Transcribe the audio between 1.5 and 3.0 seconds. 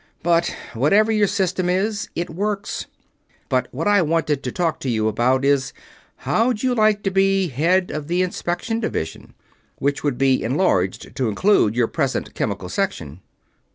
is, it works.